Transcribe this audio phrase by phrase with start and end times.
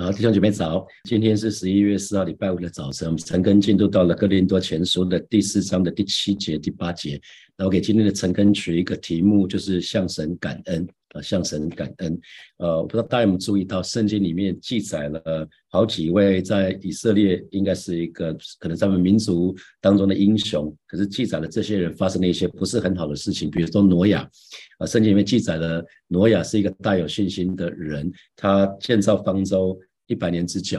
[0.00, 7.20] 好，弟兄姐妹早，今天是十一月四号，礼拜五的早晨，我们陈根进度到了哥林多前书的第四章的第七节、第八节。
[7.54, 12.18] 那我给今天的陈根取一个题目，就是向神感恩啊，向神感恩。
[12.56, 24.26] 呃，我不知道大家有没有注意到，圣经里面记载了好几位在以色列应该是一个可能他们民族当中的英雄，可是记载了这些人发生了一些不是很好的事情，比如说挪亚
[24.78, 29.78] 啊，圣经里面记载了挪亚是一个大有信心的人，他建造方舟。
[30.10, 30.78] 一百年之久，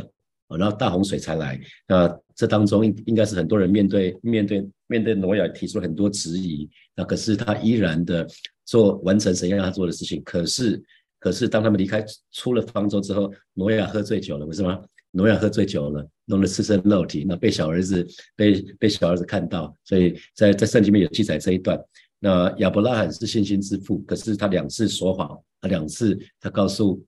[0.59, 1.59] 然后大洪水才来。
[1.87, 6.69] 那这当中应应该是很多人面对面对面对挪亚提出很多质疑。
[6.95, 8.27] 那可是他依然的
[8.65, 10.21] 做完成神要他做的事情。
[10.23, 10.81] 可是
[11.17, 14.79] 可是当他们离开出了方舟之后，挪亚喝醉酒了，不是吗？
[15.11, 18.05] 挪亚喝醉酒了，弄得赤身肉体，那被小儿子
[18.35, 21.79] 被被小儿子看到，所以在在圣经里面有记载这一段。
[22.17, 27.03] 那亚伯拉罕是信心之父，可是他两次说谎，他两次他告诉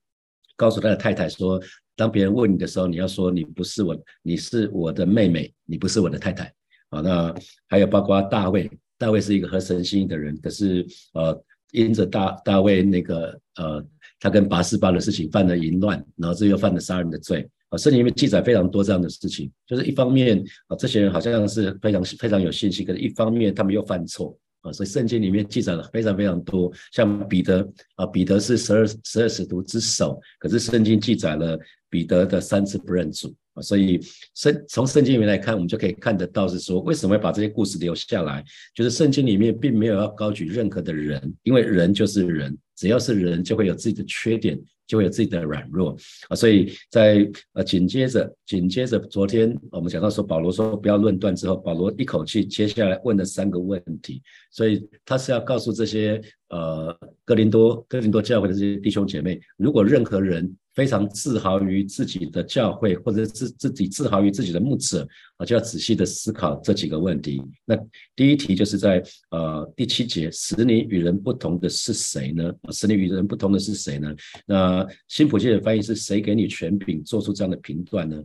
[0.56, 1.60] 告诉他的太太说。
[1.96, 6.52] 当别人问你的时候，你要说你不是我，你是我的妹妹，你不是我的太太。
[6.88, 7.34] 啊，那
[7.68, 13.84] 还有包括大卫，大卫是一个合神心意的人，可是呃，因着大大卫那个呃，
[14.18, 17.48] 他跟拔示巴的事情犯了淫乱，然后这又犯了杀人的罪。
[17.68, 24.36] 啊，圣经里面记载非常多这样的事情，就是一方面啊，这些人好像是非常非常有信心，可是一方面他们又犯错。
[24.64, 34.00] 啊，所以圣经里面记载了非常非常多，像彼得啊，彼得是十二十二使徒之首，可是圣经记载了彼得的三次不认主啊，所以
[34.34, 38.42] 圣从圣经里面来看，我们就可以看得到是说，为什么要把这些故事留下来？
[38.74, 44.58] 就是圣经里面并没有要高举任何的人，因为人就是人，只要是人就会有自己的缺点。
[44.86, 45.96] 就会有自己的软弱
[46.28, 56.94] 啊，所以在呃紧接着紧接着昨天我们讲到说保罗说不要论断之后，保罗一口气接下来问了三个问题，所以他是要告诉这些呃
[57.24, 60.54] 哥林多哥林多教会的这些弟兄姐妹，如果任何人。
[60.74, 67.40] 非常自豪于自己的教会，或者自自己自豪于自己的牧者啊，就要仔细的思考这几个问题。
[67.64, 67.76] 那
[68.16, 72.52] 第一题就是在呃第七节，使你与人不同的是谁呢？
[72.70, 74.14] 使你与人不同的是谁呢？
[74.46, 78.20] 那新普界的翻译是谁给你权柄做出这样的评断呢？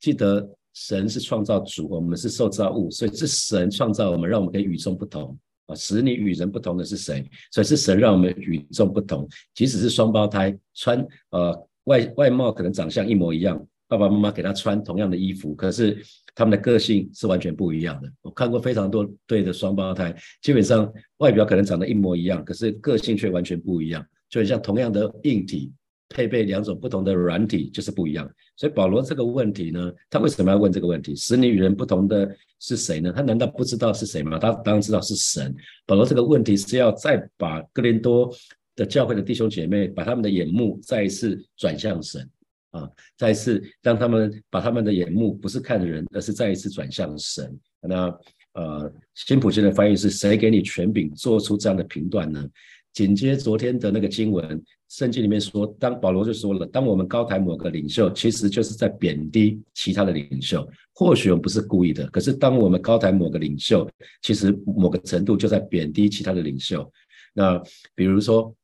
[0.00, 5.36] 记得神是创造主，我们是受造物，所以是神创造我们，让我们跟与众不同。
[5.66, 7.28] 啊，使你与人不同的是谁？
[7.50, 9.28] 所以是神让我们与众不同。
[9.54, 15.96] 即使是双胞胎，穿呃外外貌可能长相一模一样，爸爸妈妈给他穿同样的衣服，可是
[16.34, 18.12] 他们的个性是完全不一样的。
[18.22, 24.04] 我看过非常多对的双胞胎，基本上外表可能长得一模一样，可是个性却完全不一样。
[24.28, 25.72] 就很像同样的硬体。
[26.10, 31.14] 配备两种不同的软体就是不一样，所以保罗这个问题呢，他为什么要问这个问题？
[31.16, 32.28] 使你与人不同的
[32.60, 33.12] 是谁呢？
[33.14, 34.38] 他难道不知道是谁吗？
[34.38, 35.54] 他当然知道是神。
[35.86, 38.32] 保罗这个问题是要再把哥林多
[38.76, 42.28] 的教会的弟兄姐妹，把他们的眼目再一次转向神
[42.70, 47.58] 啊，再一次让他们把他们的眼目不是看人，而是再一次转向神。
[47.80, 48.16] 那
[48.54, 52.48] 呃，新普森的翻译是谁给你权柄做出这样的评断呢？
[52.94, 54.62] 紧接昨天的那个经文。
[54.88, 60.66] 圣经里面说，当保罗就说了，当我们高抬某个领袖，其实就是在贬低其他的领袖。
[60.94, 63.90] 或许我们不是故意的，可是当我们高抬某个领袖，
[64.22, 66.88] 其实某个程度就在贬低其他的领袖。
[67.32, 67.60] 那
[67.96, 68.54] 比如说，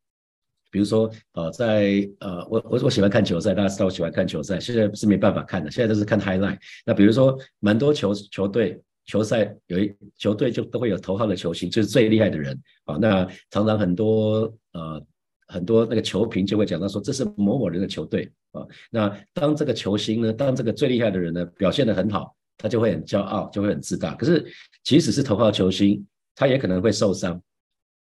[0.71, 6.59] 比如说，呃，在呃，我我我喜欢看球赛，大家知道我喜欢看球赛，现在是没办法看的，现在都是看 highlight。
[6.87, 8.81] 那比如说，蛮多球球队
[9.11, 12.97] 球赛有一球队就都会有头号的球星，就是最厉害的人啊。
[12.97, 15.05] 那常常很多呃。
[15.53, 18.65] 很多那个球评就会讲到说，这是某某人的球队啊。
[18.89, 24.15] 那当这个球星呢，当这个最厉害的人呢表现得很好，他就会很骄傲，就会很自大。
[24.15, 24.47] 可是
[24.85, 26.07] 即使是头号球星，
[26.37, 27.43] 他也可能会受伤，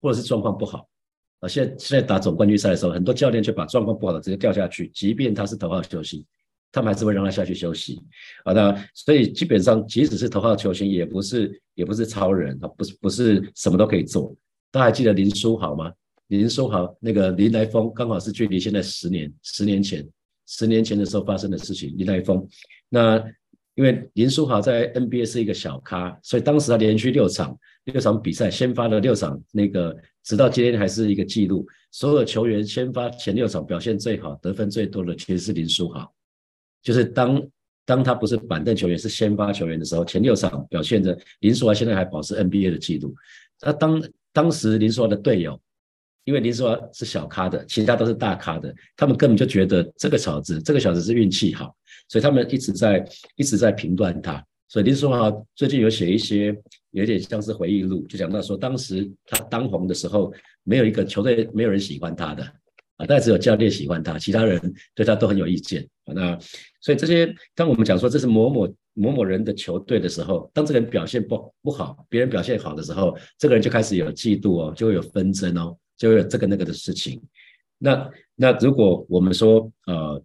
[0.02, 0.86] 或者是状况不好
[1.40, 1.48] 啊。
[1.48, 6.22] 现在现在打总冠军赛的时候，很多教练就把状况不好的直接掉下去，即便他是头号球星，
[6.72, 8.00] 他们还是会让他下去休息
[8.44, 8.52] 啊。
[8.52, 14.34] 那所以基本上，即使是头号球星，也不是也不是超人啊，不是不是什么都可以做。
[14.70, 15.92] 大家还记得林书豪吗？
[16.28, 20.08] 林书豪那个林来峰刚好是距离现在十年，十年前，
[20.46, 21.94] 十年前的时候发生的事情。
[21.98, 22.48] 林来峰，
[22.88, 23.22] 那
[23.74, 27.54] 因为林书豪在 NBA 是一个小咖，所以当时他连续六场
[27.84, 31.66] 六场比赛先发了六场，那个直到今天还是一个记录。
[31.90, 36.10] 所有球员先发前六场表现最好、得分最多的其实是林书豪，
[36.82, 37.42] 就是当
[37.84, 43.14] 当他不是板凳球员，是先发球员的时候，前六场表现的林书豪现在还保持 NBA 的记录。
[43.60, 44.02] 那当
[44.32, 45.60] 当时林书豪的队友。
[46.24, 51.74] 因为林书豪是小咖的，其他都是大咖的，他们根本就觉得这个小子，这个小子是运气好，
[52.06, 53.04] 所以他们一直在
[53.34, 54.40] 一直在评断他。
[54.68, 56.56] 所以林书豪最近有写一些
[56.92, 60.32] 有点像是回忆录，就讲到说，当时他当红的时候，
[60.62, 62.46] 没有一个球队没有人喜欢他的
[63.02, 64.60] 啊，但只有教练喜欢他，其他人
[64.94, 66.14] 对他都很有意见啊。
[66.14, 66.38] 那
[66.80, 77.20] 所以这些，当我们讲说这是某某某某人的球队的时候，当这个人表现不不好，别人表现好的时候，这个人就开始有嫉妒哦，就会有纷争哦，就会有这个那个的事情。
[77.78, 80.22] 那那如果我们说呃。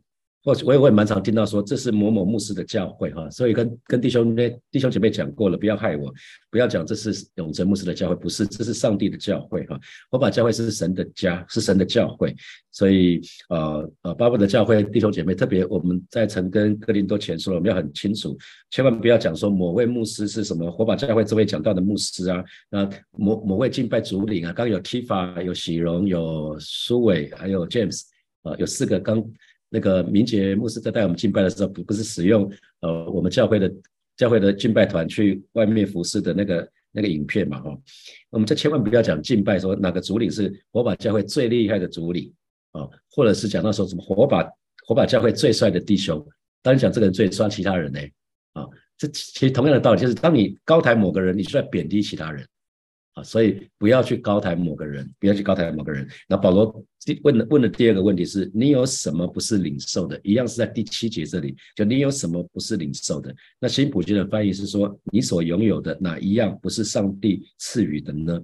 [0.48, 6.10] 我我也会蛮常听到说这是某某牧师的教会哈，所以跟跟弟兄妹弟兄姐妹讲过了，不要害我，
[6.50, 9.78] 不要讲这是永贞牧师的教会，不是，这是上帝的教会哈。
[10.10, 12.34] 我把教会是神的家，是神的教会，
[12.72, 18.38] 所以呃呃，巴布的教会弟兄姐妹，特别我们在曾跟哥林多前说了，我们要很清楚，
[18.70, 28.04] 千万不要讲说某位牧师是什么火把教会这位讲到的牧师啊，那某某位敬拜主领啊，刚有 Tifa，有喜荣，有苏伟，还有 James
[28.44, 29.22] 啊，有四个刚。
[29.70, 32.50] 那个明杰牧师在带我们敬拜的时候，不不是使用
[32.82, 33.74] 呃我们教会的
[34.16, 37.78] 教会的敬拜团去外面服侍的那个那个影片嘛哈，
[38.30, 42.34] 我们这千万不要讲敬拜说哪个主领是火把教会最厉害的主领
[42.72, 44.44] 啊，或者是讲到说什么火把
[44.86, 46.26] 火把教会最帅的弟兄，
[46.62, 48.00] 当你讲这个人最帅，其他人呢
[48.54, 48.66] 啊，
[48.98, 52.48] 这其实同样的道理就是当你高抬某个人，你是在贬低其他人。
[53.18, 56.08] 啊，所以不要去高抬某个人，不要去高抬某个人。
[56.30, 56.84] 那保罗
[57.24, 60.20] 问的问的第二个问题是：你有什么不是领受的？
[60.24, 63.36] 一样是在第七节这里，就你有什么不是领受的？
[63.60, 68.40] 那新普京的翻译是说：你所拥有的哪一样不是上帝赐予的呢？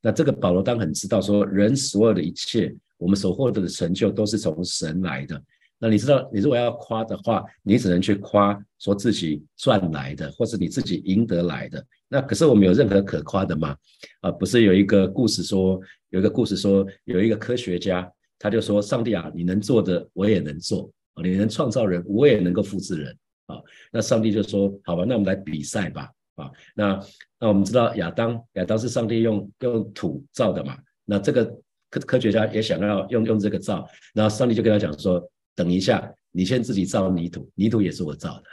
[0.00, 5.42] 那这个保罗当然很知道，说人所有的一切，我们所获得的成就都是从神来的。
[5.82, 11.84] 那你知道，你如果要夸的话，你只能去夸说自己赚来的，或是你自己赢得来的。
[12.06, 13.76] 那可是我们有任何可夸的吗？
[14.20, 15.80] 啊，不是有一个故事说，
[16.10, 18.08] 有一个故事说，有一个科学家，
[18.38, 20.88] 他就说：上帝啊，你能做的我也能做，
[21.20, 23.56] 你能创造人，我也能够复制人啊。
[23.90, 26.48] 那上帝就说：好吧，那我们来比赛吧啊。
[26.76, 27.00] 那
[27.40, 30.78] 那我们知道亚当，亚当是上帝用用土造的嘛。
[31.04, 31.44] 那这个
[31.90, 33.84] 科科学家也想要用用这个造，
[34.14, 35.28] 然后上帝就跟他讲说。
[35.54, 38.44] 等一下，你先自己造泥土，泥土也是我造的，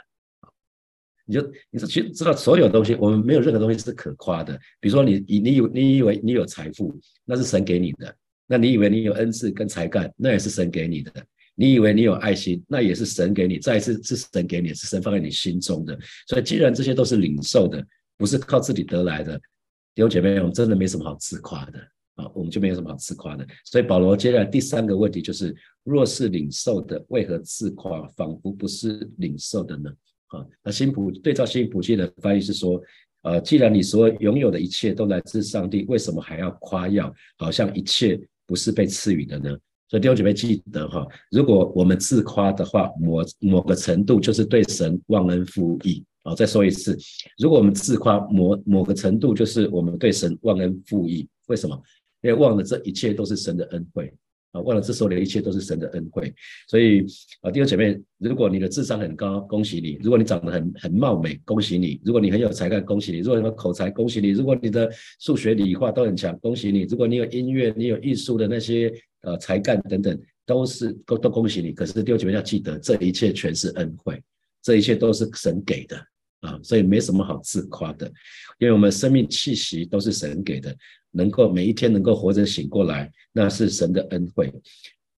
[1.24, 4.58] 你就你是其实知道所有东西，我们没有任何东西是可夸的。
[4.80, 8.06] 比如说你你你有你以为你有财富，那是神给你的；
[8.46, 11.10] 那你以为你有恩赐跟才干，那也是神给你的；
[11.54, 15.98] 你以为你有爱心，那也是神给你，再一次是神给你，是神放在你心中的。
[16.26, 17.84] 所以既然这些都是领受的，
[18.16, 19.38] 不是靠自己得来的，
[19.94, 21.80] 弟兄姐妹，我们真的没什么好自夸的。
[22.34, 23.46] 我们就没有什么好自夸的。
[23.64, 29.90] 所以保罗接下来第三个问题就是：若是领受的，为何自夸，仿佛不是领受的呢？
[30.28, 32.80] 啊，那新普对照新普记的翻译是说：
[33.22, 39.50] 呃，既然你所拥有的一切都来自上帝，为什么还要夸耀，好像一切不是被赐予的呢？
[39.88, 46.04] 所以弟兄姐妹记得哈，如果我们自夸的话，某某个程度就是对神忘恩负义。
[46.22, 46.94] 啊，再说一次，
[47.38, 51.26] 如果我们自夸某某个程度，就是我们对神忘恩负义。
[51.46, 51.82] 为什么？
[52.22, 54.12] 因为忘了这一切都是神的恩惠
[54.52, 56.34] 啊，忘了这所有的一切都是神的恩惠，
[56.68, 57.06] 所以
[57.40, 64.90] 啊，弟兄姐妹，如果你的智商很高，恭喜你；如果你长得很很貌美，恭喜你；如果你很有才干，恭喜你；如果你有口才，恭喜你；如果你的
[65.20, 68.92] 数学、理化都很强，恭喜你；如果你有音乐、你有艺术的那些
[69.22, 71.72] 呃才干等等，都是都都恭喜你。
[71.72, 74.20] 可是弟兄姐妹要记得，这一切全是恩惠，
[74.64, 75.96] 这一切都是神给的
[76.40, 78.10] 啊，所以没什么好自夸的，
[78.58, 80.76] 因为我们生命气息都是神给的。
[81.10, 84.52] 能够每一天能够活着醒过来，那是神的恩惠。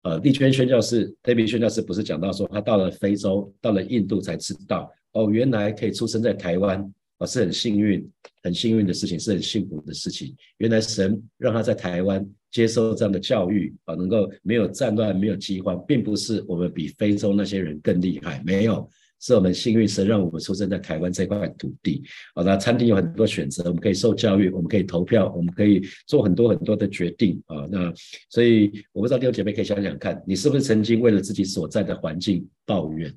[0.02, 8.04] 呃，利娟宣教士、特别宣教士不是讲到说，他到了非洲，到了印度才知道，哦，原来可以出生在台湾，啊，是很幸运、
[8.42, 10.34] 很幸运的事情，是很幸福的事情。
[10.58, 18.88] 原来神让他在台湾接受这样的教育，啊，能够没有战乱、没有饥荒，并不是我们比非洲那些人更厉害，没有。
[19.22, 22.02] 是我们幸运，神让我们出生在台湾这块土地。
[22.34, 27.64] 好，那餐厅有很多选择，我们可以受教育，我们可以投票，我们可以做很多很多的决定啊。
[27.70, 27.92] 那
[28.30, 33.14] 所以我不知道弟兄姐妹可以想想看，你是不是曾经为了自己所在的环境抱怨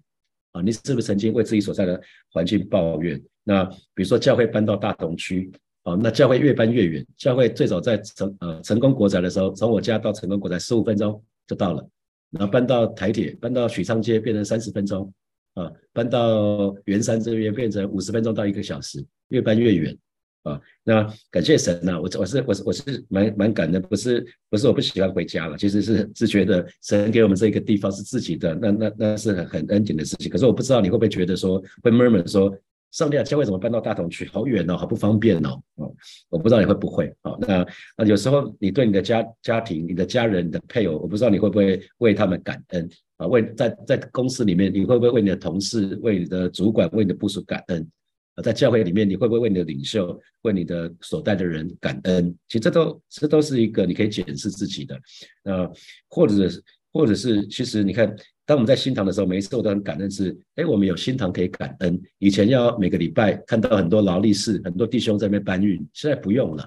[0.52, 0.62] 啊？
[0.62, 3.20] 你是不是曾经为自己所在的环境抱怨？
[3.44, 3.64] 那
[3.96, 7.04] 比如说教会搬到大同区啊，那教会越搬越远。
[7.18, 11.90] 教会最早在成呃成功国宅的时候，从我家到成功国宅十五分钟就到了，
[12.30, 15.12] 然后搬到台铁，搬到许昌街变成三十分钟。
[15.56, 19.98] 啊，搬到圆山这边变成五十分钟到一个小时，越搬越远
[20.44, 20.62] 啊。
[20.84, 30.30] 那感谢神呐，我我是我是我是蛮蛮感的，不是不是我不喜欢回家了，其实是是觉得神给我们这一个地方是自己的，那那那是很很恩典的事情。
[30.30, 32.56] 可是我不知道你会不会觉得说会 murmur 说。
[32.92, 34.26] 上帝啊，教会怎么搬到大同去？
[34.28, 35.62] 好远哦，好不方便哦。
[35.76, 35.94] 哦，
[36.30, 37.14] 我不知道你会不会。
[37.24, 43.28] 哦，那那有时候你对你的家家庭、你的家人、你的配偶，我不知道你会不会为他们感恩啊？
[43.28, 47.88] 为在在公司里面，你会不会为你的同事、为你的主管、为你的部署感恩？
[48.36, 52.36] 啊，在教会里面，你会不会为你的领袖、为你的所带的人感恩？
[52.48, 55.00] 其实这都这都是一个你可以检视自己的。
[55.44, 55.72] 那
[56.10, 56.50] 或者。
[56.96, 58.08] 或者是其实你看，
[58.46, 62.02] 当我们在新堂的时候，每一次我都很感恩，是哎，我们有新堂可以感恩。
[62.20, 66.64] 以前要每个礼拜看到很多劳力士，很多弟兄在那边搬运，现在不用了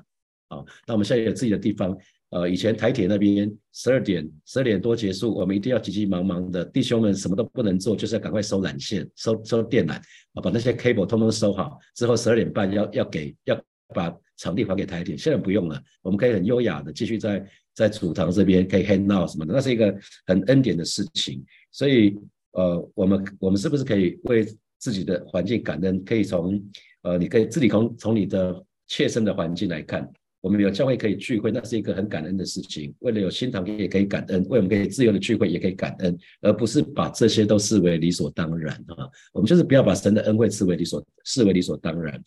[0.49, 0.63] 啊。
[0.87, 1.97] 那我们现在有自己的地方。
[2.31, 11.79] 呃，以前台铁那边十二点十二点多结束，我们一定要急急忙忙的，弟兄们什么都不能做，就是要赶快收缆线、收收电缆啊，把那些 cable 通通收好。
[11.95, 13.59] 之后十二点半要要给要
[13.95, 17.43] 把场地还给台铁，现在不用了，我们可以很优雅的继续在
[17.75, 19.95] 在主堂这边可以 hand out 什么的，那是一个
[20.27, 21.43] 很恩典的事情。
[21.73, 22.15] 所以
[22.53, 24.47] 呃，我们我们是不是可以为
[24.79, 26.05] 自己的环境感恩？
[26.05, 26.63] 可以从
[27.03, 30.07] 呃，你可以自己从从你的切身的环境来看。
[30.49, 32.95] 我们有教会可以聚会，那是一个很感恩的事情。
[33.01, 39.07] 为了有新堂也可以感恩，为我们可以自由的聚会也可以感恩，而不是把这些都视为理所当然啊。
[39.35, 42.19] 我们就是不要把神的恩惠视为理所视为理所当然。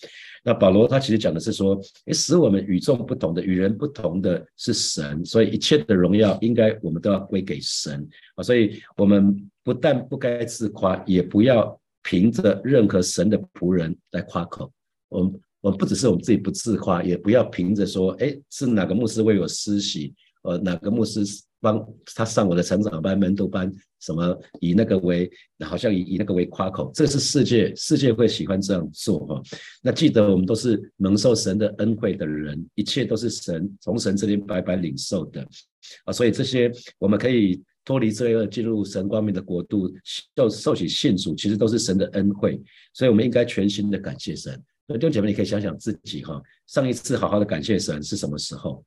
[0.43, 1.81] 那保罗他其实讲的是说，
[2.13, 8.43] 使我们与众不同的、与人不同的是神，所以一切的荣耀应该我们都要归给神啊。
[8.43, 14.71] 所以我们不但不该自夸，也不要凭着任何神的仆人来夸口。
[15.09, 15.33] 我们。
[15.61, 20.13] 我们不只是我们自己不自夸，也不要凭着说，哎，是哪个牧师为我施洗，
[20.43, 21.21] 呃，哪个牧师
[21.59, 25.29] 帮他上我的成长班、门徒班，什么以那个为，
[25.63, 29.41] 好像以以那个为夸口，这是世界，世界会喜欢这样做哈。
[29.83, 35.47] 那记得我们都是蒙受神的恩惠的人，一切都是神从神这边白白领受的
[36.05, 39.93] 啊，所以这些我们可以脱离罪恶，进入神光明的国度，
[40.35, 42.59] 受受起信主，其实都是神的恩惠，
[42.95, 44.59] 所以我们应该全心的感谢神。
[44.97, 48.83] 弟兄姐妹，你可以想想自己哈，上一次好好的感谢神是什么时候？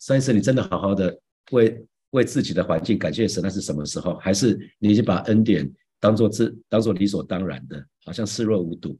[0.00, 1.18] 上一次你真的好好的
[1.52, 4.16] 为为自己的环境感谢神，那是什么时候？
[4.16, 8.96] 还是你已经把恩典当做自当做理所当然的，好像视若无睹？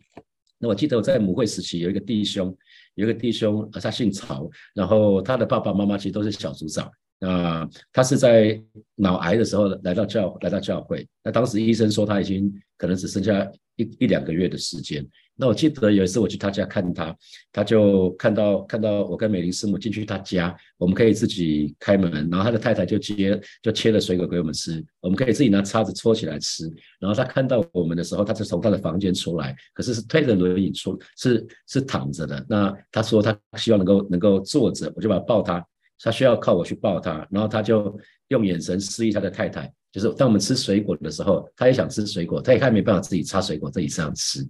[0.59, 2.57] 那我记得我在母会时期有一个弟兄，
[2.95, 6.91] 有一个弟兄，他姓曹，然后他的爸爸妈妈其实都是小组长。
[7.21, 8.61] 那他是在
[8.97, 15.07] 脑癌的时候来到教来到教会，那当时医生说他已经可能只剩下一一两个月的时间。
[15.37, 17.17] 那我记得有一次我去他家看他，
[17.53, 26.65] 他就看到看到我跟美玲师母进去他家，我们可以自己开门，然后他的太太就接就切了水果给我们吃，我们可以自己拿叉子戳起来吃。
[27.01, 32.47] 然后他看到我们的时候，他就从他的房间出来，可是是推着轮椅出，是是躺着的。
[32.49, 35.65] 那他说他希望能够能够坐着，我就把他抱他。
[36.03, 37.97] 他需要靠我去抱他，然后他就
[38.29, 44.47] 用眼神示意他的太太，就是当我们吃水果的时候，他也想吃水果，他也看没办法自己插水果自己这样吃，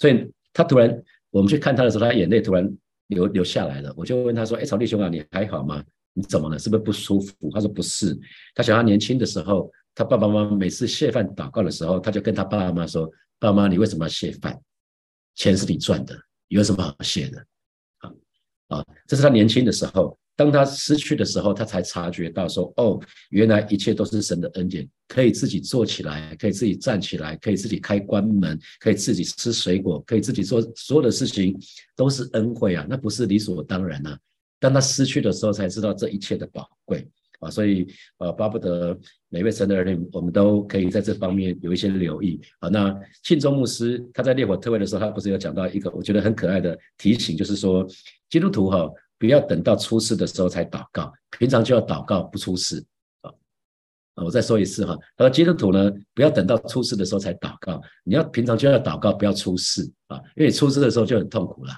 [0.00, 2.76] 所以他突然我们去看他的时候，他眼泪突然
[3.08, 3.92] 流流下来了。
[3.96, 5.82] 我就问他说：“哎，曹弟兄啊，你还好吗？
[6.12, 6.58] 你怎么了？
[6.58, 8.18] 是不是不舒服？”他说：“不是。”
[8.54, 14.58] 他想他年轻的时候，他爸爸妈妈每次谢饭祷告的时候，他就跟他爸爸妈妈说：“爸妈，你为什么要谢饭？
[15.34, 17.46] 钱是你赚的，有什么好谢的？”
[17.98, 18.12] 啊
[18.68, 20.18] 啊，这是他年轻的时候。
[20.36, 23.00] 当他失去的时候，他才察觉到说：“哦，
[23.30, 31.58] 原来一切都是神的恩典，可以自己坐起来，可以自己站起来，可以自己开关门，可以自己吃水果，可以自己做所有的事情，
[31.96, 34.18] 都是恩惠啊，那不是理所当然啊。
[34.60, 37.08] 当他失去的时候，才知道这一切的宝贵
[37.40, 37.50] 啊。
[37.50, 37.86] 所以，
[38.18, 38.94] 呃，巴不得
[39.30, 42.68] 每位神的儿女，我们都可以在这方面有一些留意啊。
[42.68, 47.88] 那信中牧师他在烈火特会的时候，他不是有讲到一个我觉得很可爱的提醒，就是说
[48.28, 48.86] 基督徒哈。
[49.18, 52.84] 不要等到出事的时候才祷告，平常就要祷告不出事
[53.22, 53.32] 啊！
[54.24, 60.20] 我再说一次哈，他说基督徒呢，不要等到出事的时候才祷告，你要平常就要祷告，不要出事啊！
[60.36, 61.72] 因为出事的时候就很痛苦了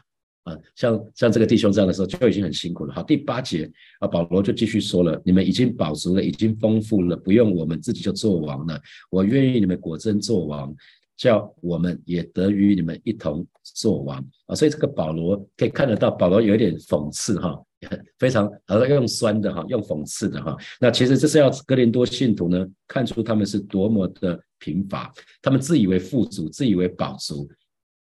[0.45, 0.57] 啊！
[0.75, 2.95] 像像这个弟兄这样的时候就已经很辛苦了。
[2.95, 8.81] 好，第八节啊，保罗就继续说了：你们已经饱足了，已经丰富了，不用我们自己就做王了。
[9.11, 10.75] 我愿意你们果真做王。
[11.19, 14.55] 叫我们也得与你们一同做王啊！
[14.55, 17.61] 所以这个保罗可以看得到，保罗有一点讽刺哈，
[18.21, 20.57] 非常呃用酸的哈，用讽刺的哈。
[20.81, 27.49] 那其实这是要哥林多信徒呢，看出他们是多么的贫乏，他们自以为富足，自以为饱足，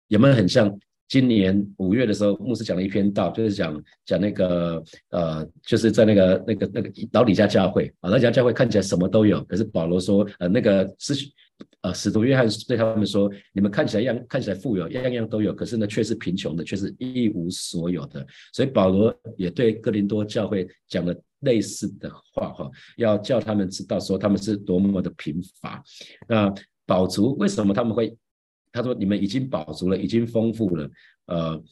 [0.08, 11.14] 有没有很像今年五月的时候，牧师讲了一篇道，就是讲讲那个呃，就是在那个那个那个老李家教会啊，那家教会看起来什么都有，可是保罗说呃那个失
[11.80, 25.80] 啊，使徒约翰对他们说：“你们看起来样看起来富有，样样都有，可是呢，却是贫穷的，却是一无所有的。”所以保罗也对哥林多教会讲了类似的话，哈，要叫他们知道说他们是多么的贫乏。
[26.26, 26.52] 那
[26.84, 28.16] 饱足为什么他们会？
[28.72, 30.90] 他说：“你们已经饱足了，已经丰富了。”
[31.26, 31.62] 呃，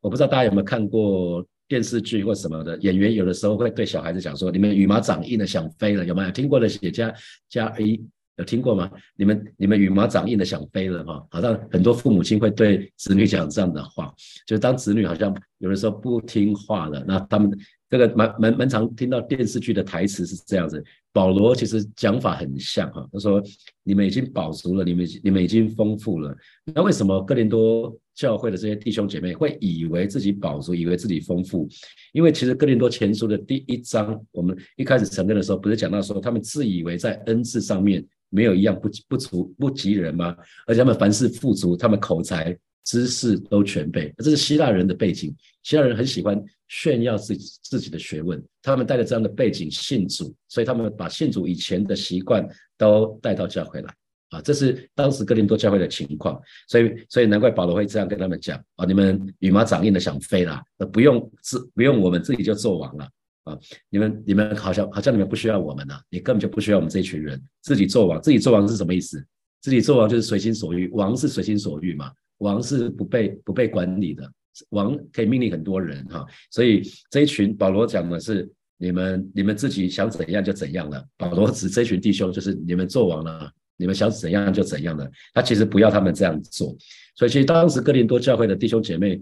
[0.00, 6.68] 我不知道大家有没有看过电视剧或什么的，演员有的时候会对小孩子讲说：“你们羽毛长硬了，想飞了。”有没有听过的？
[6.68, 7.14] 写加
[7.48, 8.06] 加一。
[8.38, 8.90] 有听过吗？
[9.16, 14.14] 你们你们羽毛长硬的想飞了哈，好像很多父母亲会对子女讲这样的话，
[14.46, 17.50] 就是当子女好像有的时候不听话了，那他们
[17.90, 23.42] 这个蛮蛮蛮常听到电视剧的台词是这样子，保罗其实讲法很像哈，他说
[23.82, 26.34] 你们已经饱足了，你们你们已经丰富了，
[26.72, 31.68] 那为什么哥林多教会的这些弟兄姐妹会以为自己饱足，以为自己丰富？
[32.12, 40.36] 因为其实哥林多前书的第一章，我们一开始承认的时候，不是讲到说他们自以为在恩赐上面没有一样不不足不及人吗？
[40.66, 42.56] 而且他们凡事富足，他们口才。
[42.84, 45.36] 知识都全备，这是希腊人的背景。
[45.62, 53.94] 希腊人很喜欢炫耀自己自己的学问，他们带着这样的背景信主，所以他们把信主以前的习惯都带到教会来
[54.30, 54.40] 啊。
[54.40, 63.06] 这是当时哥林多教会的情况，所以所以难怪保罗会这样跟他们讲啊：你们羽毛长硬的想飞啦，那不用自不用我们自己就做王了
[63.48, 63.58] 啊！
[63.90, 68.20] 你们你们好像好像你们不需要我们呐，你根本就不需要我们这一群人自己做王。
[68.20, 69.24] 自己做王是什么意思？
[69.60, 72.12] 自己做王就是随心所欲，王是随心所欲嘛。
[72.38, 74.22] 王是不被不被管理的，
[74.70, 81.04] 王可以命令很多人哈，所以这一群保罗讲的是你们你们自己想怎样就怎样了。
[81.16, 85.10] 保罗指这群弟兄就是你们做王了，你们想怎样就怎样了。
[85.34, 86.76] 他其实不要他们这样做，
[87.16, 89.20] 所以其实当时哥林多教会的弟兄姐妹，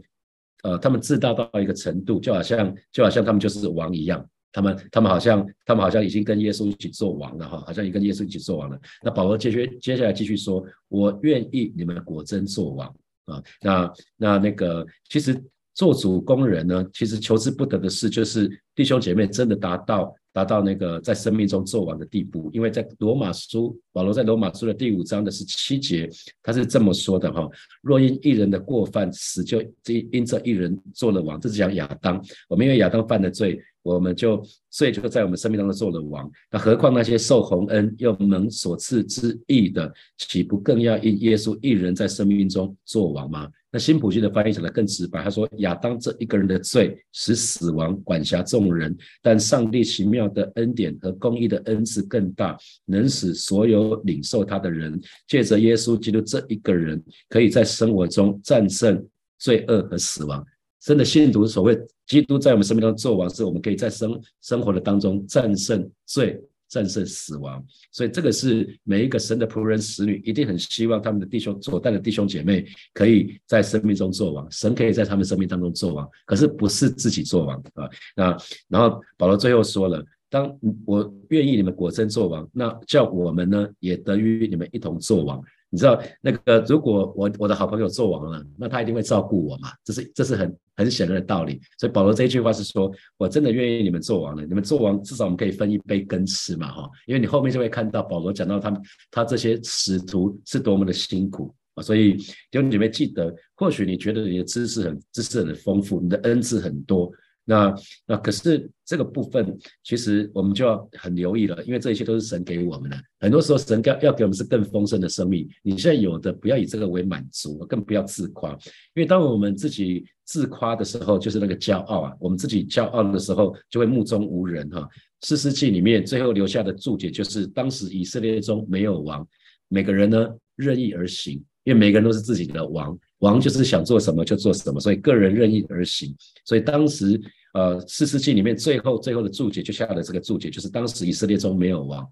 [0.63, 8.79] 呃，他们自大到一个程度，就好像就好像他们就是王一样，他们他们好像他们好像已经跟耶稣一起做王了哈，好像也跟耶稣一起做王了。
[9.03, 12.95] 那保罗接续接下来继续说，我愿意你们果真做王。
[13.27, 15.37] 啊，那那那个，其实
[15.75, 22.49] 做主工人呢，其实求之不得的事，就是弟兄姐妹真的达到达到那个在生命中做完的地步。
[22.53, 26.09] 因为在罗马书，保罗在罗马书的第五章的十七节，
[26.43, 27.49] 他是这么说的哈：
[27.83, 31.41] 若因一人的过犯死，就因因这一人做了王。
[31.41, 33.59] 这是讲亚当，我们因为亚当犯的罪。
[33.83, 43.49] 我们就所以就在我们生命当中做了王，那何况那些受洪恩又蒙所赐之义的，岂不更要因耶稣一人在生命中做王吗？
[43.71, 59.07] 那新普京的翻译讲得更直白，他说亚当这一个人的罪使死亡管辖众人，但上帝奇妙的恩典和公义的恩赐更大，能使所有领受他的人，借着耶稣基督这一个人，可以在生活中战胜
[59.39, 60.45] 罪恶和死亡。
[60.81, 67.65] 真的信徒所谓基督在我们生命当中做王，是我们可以在生生活的当中战胜罪、战胜死亡。
[67.91, 77.89] 所以这个是每一个神的仆人、使女一定很希望他们的弟兄所带的弟兄姐妹可以在生命中做王，神可以在他们生命当中做王，可是不是自己做王啊。
[78.15, 78.37] 那
[78.69, 85.43] 然后保罗最后说了：当我愿意你们果真做王，那叫我们呢也得与你们一同做王。
[85.71, 89.71] 你知道那个，如果我我的好朋友做王了，那他一定会照顾我嘛？
[89.85, 91.61] 这是这是很很显然的道理。
[91.79, 96.89] 所以保罗这一句话是说，我真的愿意你们做王了，你们做王至少我们可以分一杯羹吃嘛，哈。
[97.07, 101.83] 因为你后面就会看到保罗讲到他们他这些使徒是多么的辛苦啊。
[101.83, 107.11] 所以弟兄姐妹记得，或许你觉得你的知识很知识很丰富，你的恩赐很多。
[107.49, 107.73] 那
[108.07, 112.97] 那可是这个部分，其实我们就要很留意了，因为这一切都是神给我们的。
[113.21, 115.49] 很多时候，神要要给我们是更丰盛的生命。
[115.63, 118.51] 你现在有的，不要以这个为满足，更不要自夸。
[118.51, 118.59] 因
[118.97, 122.13] 为当我们自己自夸的时候，就是那个骄傲啊。
[122.19, 124.85] 我们自己骄傲的时候，就会目中无人哈。
[125.21, 129.25] 四世纪里面最后留下的注解就是：当时以色列中没有王，
[129.69, 132.99] 每个人呢任意而行，因为每个人都是自己的王。
[133.27, 136.15] 王就是想做什么就做什么，所以个人任意而行。
[136.45, 137.21] 所以当时，
[137.55, 142.07] 呃，四世纪里面最后最后的注解就下了这个注解，就是当时以色列中没有王，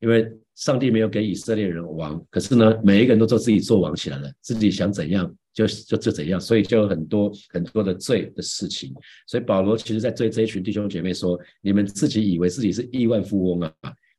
[0.00, 2.24] 因为上帝没有给以色列人王。
[2.30, 8.94] 可是呢，每一个人都做自己做王起来了，自己想怎样就就就怎样，所以就有很多很多的罪的事情。
[9.26, 13.72] 所以保罗其实在对这一群弟兄姐妹说：你们自己以为自己是亿万富翁啊，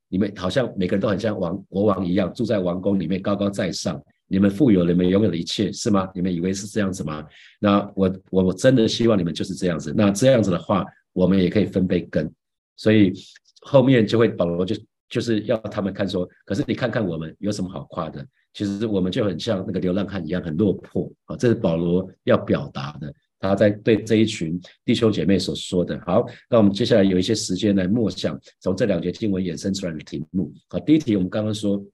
[0.10, 4.00] 你们好像每个人都很像王国王一样，住在王宫里面高高在上。
[4.28, 6.10] 你们富有，你们拥有的一切是吗？
[6.16, 7.24] 你们以为是这样子吗？
[7.60, 9.94] 那我我我真的希望你们就是这样子。
[9.96, 10.84] 那这样子的话，
[11.14, 12.28] 我们也可以分杯羹。
[12.76, 13.14] 所以
[13.62, 14.76] 后面就会保罗就
[15.08, 18.26] 就是要他们看说，可是你看看我们有什么好夸的？
[18.54, 21.36] 其实我们就很像那个流浪汉一样，很落魄啊。
[21.36, 26.02] 这是保罗要表达的，他在对这一群弟兄姐妹所说的。
[26.06, 30.52] 好，那我们接下来有一些时间来默想，从这两节经文衍生出来的题目。
[30.68, 31.86] 好，第一题我们刚刚说。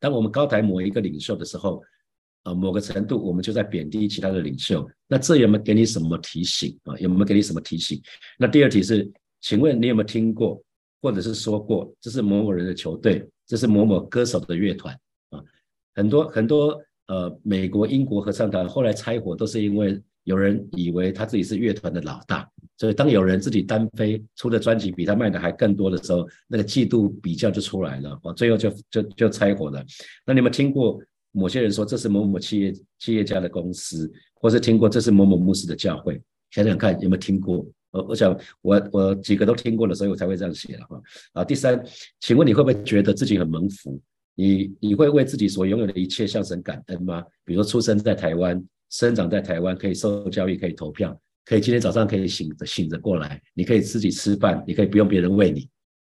[0.00, 1.80] 当我们高抬某一个领袖的时候，
[2.42, 4.88] 啊，某个程度我们就在贬低其他的领袖。
[5.06, 6.96] 那这有没有给你什么提醒啊？
[6.98, 8.00] 有没有给你什么提醒？
[8.38, 9.08] 那第二题是，
[9.42, 10.60] 请问你有没有听过，
[11.02, 14.98] 或者是说过，这是某某人的球队，这是某某歌手的乐团
[15.30, 15.40] 啊？
[15.94, 22.48] 很多很多呃，美国、英国合唱团后来拆伙，都是因为有人以为他自己是乐团的老大。
[22.80, 29.84] 所以，当有人自己单飞出的专辑比他卖的还更多的时候，那个嫉妒比较就出来了，哦，最后就就就拆伙了。
[30.24, 30.98] 那你们听过
[31.30, 36.18] 某些人说这是某某企业企业家的公司，或是听过这是某某牧师的教会？
[36.52, 37.66] 想想看有没有听过？
[37.90, 41.02] 我我想我我几个都听过了，所以我才会这样写了哈。
[41.34, 41.84] 啊，第三，
[42.20, 44.00] 请问你会不会觉得自己很蒙福？
[44.36, 47.22] 你你会为自己所拥有的一切向神感恩吗？
[47.44, 51.14] 比如说出生在台湾，生长在台湾，可以受教育，可以投票，
[51.44, 55.68] 可以今天早上可以醒着醒着过来，你可以自己吃饭，你可以不用别人喂你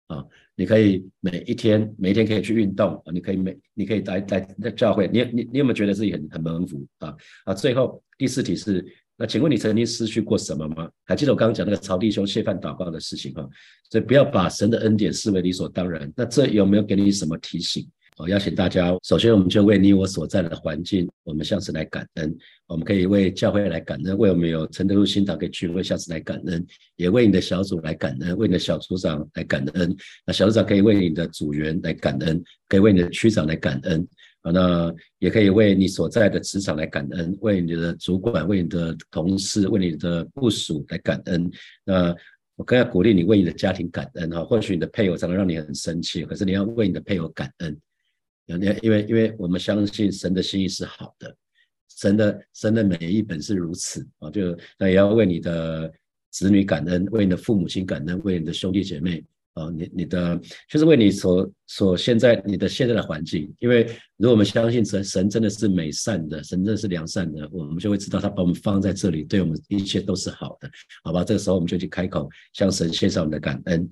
[0.08, 0.24] 啊，
[0.56, 7.16] 你可以每一天每一天可以去运动啊，你可以每你可以来来在教会，你你你有没有觉得自己很很蒙福啊？
[7.46, 8.86] 啊，最后第四题是。
[9.18, 10.90] 那请问你曾经失去过什么吗？
[11.06, 13.48] 还记得我刚刚讲那个曹弟兄谢饭祷告的事情哈？
[13.90, 16.12] 所以不要把神的恩典视为理所当然。
[16.18, 17.90] 那这有没有给你什么提醒？
[18.18, 22.34] 我邀请大家，首先我们就为你我所在的环境，我们向神来感恩。
[22.66, 29.94] 我们可以为教会来感恩，为我们有承德路新堂可以聚会，向神来感恩，也为你的小组来感恩，为你的小组长来感恩。
[30.26, 34.08] 那小组长可以为你的组员来感恩，可以为你的区长来感恩。
[34.44, 41.52] 啊那也可以为你所在的职场来感恩，为你的主管、为你的同事、为你的部署来感恩。
[41.84, 42.16] 那
[42.56, 44.46] 我更要鼓励你为你的家庭感恩哈。
[44.46, 47.78] 或许你的配偶常常让你很生气，可是你要为你的配偶感恩。
[48.46, 51.36] 你因为因为我们相信神的心意是好的，
[51.98, 54.30] 神的神的美意本是如此啊。
[54.30, 55.92] 就那也要为你的
[56.32, 59.24] 子女感恩，为你的父母亲感恩，为你的兄弟姐妹。
[59.56, 60.38] 啊，你你的
[60.70, 63.86] 就是为你所所现在你的现在的环境，因为
[64.18, 70.70] 如果我们相信神，神真的是美善的，神真的是良善的，我们就会知道他把我们放在这里，对我们一切都是好的，
[71.06, 71.24] 好吧？
[71.24, 73.90] 这个时候我们就去开口向神献上我们的感恩，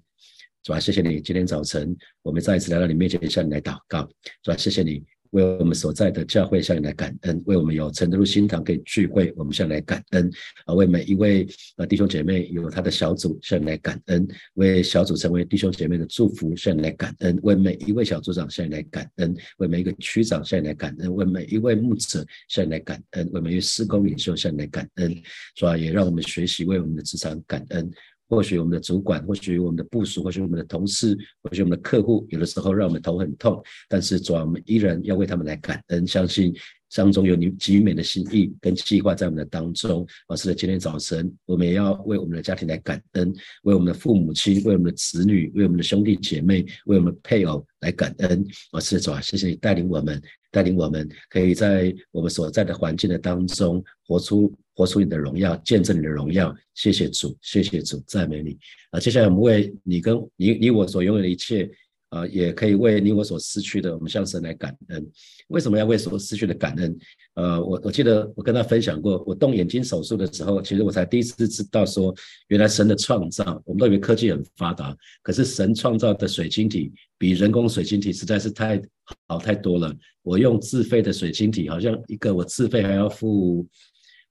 [0.63, 4.10] 主啊，谢谢你，今天早晨我们再一次来到你面前向你来祷告，
[4.41, 5.04] 主啊，谢谢你。
[5.32, 10.30] 为我们所在的教会向你来感恩，为我们有承德路新堂可以聚会，我们向你来感恩
[10.65, 10.76] 啊！
[10.76, 11.47] 为每一位
[11.78, 25.12] 呃弟兄姐妹有他的小组向你来感恩，为小组成为弟兄姐妹的祝福向你来感恩，为每一位小组长向你来感恩，为每一个区长向你来感恩，为每一位牧者向你来感恩，为每一位施工领袖向你来感恩，
[25.56, 25.76] 是吧？
[25.76, 27.91] 也让我们学习为我们的职场感恩。
[28.34, 36.52] 或许我们的主管，或许我们的部属，或许我们的同事，或许我们的客户，有的时候让我们头很痛，但是主啊我们依然要为他们来感恩，相信
[36.96, 40.06] 当中有你极美的心意跟计划在我们的当中。
[40.28, 43.32] 而是今天早晨，我们也要为我们的家庭来感恩，
[43.63, 48.43] 为我们的父母亲，为我们的子女，为我们的兄弟姐妹，为我们的配偶来感恩。
[48.72, 50.22] 而是主啊，谢谢你带领我们，
[50.54, 54.54] 带领我们可以在我们所在的环境的当中活出。
[54.76, 56.52] 活出你的荣耀，见证你的荣耀。
[56.74, 58.58] 谢谢主，谢谢主，赞美你。
[58.89, 61.70] 啊，接下来我们为你跟你你我所拥有的一切，
[62.13, 65.12] 啊，也可以为你我所失去的，我们向神来感恩。
[65.47, 66.97] 为什么要为所失去的感恩？
[67.34, 72.13] 呃，我我记得我跟他分享过，我动眼睛手术的时候，其实我才第一次知道说，
[72.49, 78.82] 原来神的创造，我们都以为科技很发达，可是神创造的水晶体比人工水晶体实在是太
[79.28, 79.91] 好太多了。
[80.21, 83.67] 我用自费的水晶体，好像一个我自费还要付。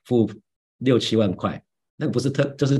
[0.04, 0.28] 付
[0.78, 1.62] 六七万块，
[1.96, 2.76] 那个不是特，就是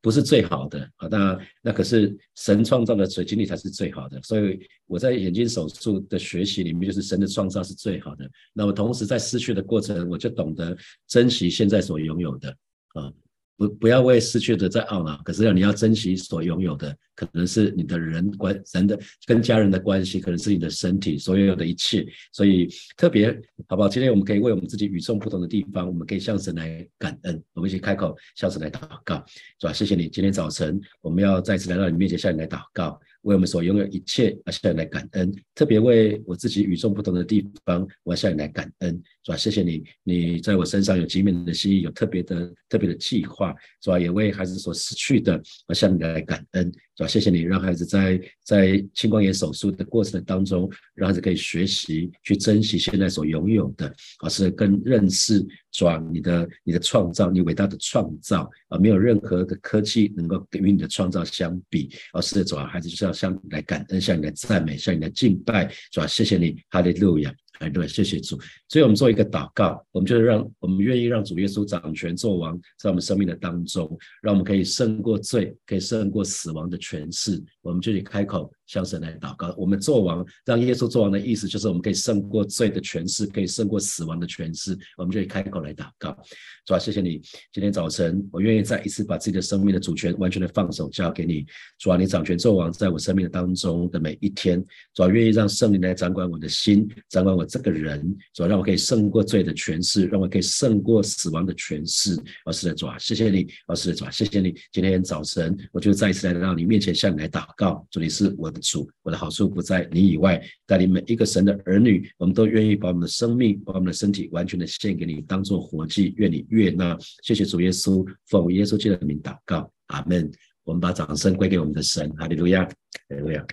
[0.00, 1.08] 不是最好的啊。
[1.08, 8.28] 那那可是神创造的水晶体才是最好的，所以我在眼睛手术的学习里面，就是神的创造是最好的。
[8.52, 12.50] 那么同时在失去的过程，我就懂得珍惜现在所拥有的
[12.94, 13.12] 啊。
[13.60, 22.06] 不不要为失去的在懊恼，可是要你要珍惜所拥有的，可能是你的人关人的跟家人的关系，可能是你的身体，所有的一切。
[22.32, 23.30] 所以特别
[23.68, 23.88] 好不好？
[23.88, 27.42] 今天我们可以为我们自己与众不同的地方，我们可以向神来感恩。
[27.52, 29.22] 我们一起开口向神来祷告，
[29.60, 29.72] 是吧？
[29.74, 32.98] 谢谢你，今天早晨我们要再次来到你面前向你来祷告。
[33.22, 39.36] 为我们所拥有一切而向你来感恩，特别为我自己与众不同的地方，我要向你来感恩，是吧？
[39.36, 43.98] 谢谢你，你在我身上有极美的心意，有特别的特别的计划，是吧？
[43.98, 46.72] 也为孩子所失去的，而向你来感恩。
[46.96, 47.08] 是吧？
[47.08, 53.90] 谢谢你，让孩子在在青光眼手术的过程当中，让孩子可以学习去珍惜现在所拥有的，
[54.22, 56.02] 而是跟认识，是吧？
[56.12, 66.06] 你的你的创造，你伟大的创造啊，没有任何的科技能够与你的创造相比，而是主要孩子就是要向你来感恩，向你来赞美，向你来敬拜，是吧？
[66.06, 67.34] 谢谢你，哈利路亚。
[67.60, 68.38] 哎，对，谢谢主。
[68.68, 77.42] 所以，我们做一个祷告，我们就是让我们愿意让主耶稣掌权做王，在我们生命的当中，让我们可以胜过罪，可以胜过死亡的权势。
[77.62, 79.54] 我们就去开口向神来祷告。
[79.56, 84.78] 我们做王，让耶稣做王的意思，就是我们可以胜过罪的权势，可以胜过死亡的权势。
[84.96, 86.16] 我们就去开口来祷告。
[86.64, 87.20] 主啊，谢谢你，
[87.52, 91.44] 今天早晨，我愿意再一次把自己的生命的主权完全的放手交给你。
[91.78, 102.16] 主啊，你掌权做王，在我生命的当中的每一天，主啊，愿意让圣灵来掌管我的心，掌管我这个人，主啊，让我可以胜过罪的权势，让我可以胜过死亡的权势。
[102.44, 103.46] 哦，师的，主啊，谢谢你。
[103.66, 104.54] 哦，师的，主啊，谢谢你。
[104.70, 107.49] 今天早晨，我就再一次来到你面前，向你来祷。
[107.56, 110.40] 告，主你是我的主，我的好处不在你以外。
[110.66, 116.96] 带领每一个神的儿女，我们都愿意把我们的生命、把我们的身体完全的献给你，当做活祭，愿你悦纳。
[117.22, 120.30] 谢谢主耶稣，奉耶稣基督的名祷告，阿门。
[120.64, 122.72] 我们把掌声归给我们的神，哈利路亚，哈
[123.08, 123.44] 利路亚。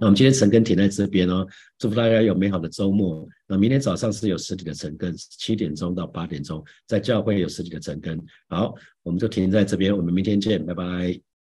[0.00, 1.44] 那我们今天晨更停在这边哦，
[1.76, 3.28] 祝福大家有美好的周末。
[3.48, 8.16] 那明天早上是有实体的晨更，七点钟到八点钟，在教会有实体的晨更。
[8.48, 11.27] 好，我们就停在这边，我们明天见，拜拜。